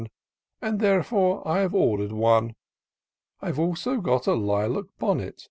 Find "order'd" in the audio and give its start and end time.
1.75-2.11